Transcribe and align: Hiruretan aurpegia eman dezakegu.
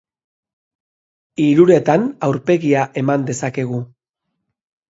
Hiruretan 1.43 2.09
aurpegia 2.31 2.87
eman 3.03 3.29
dezakegu. 3.31 3.83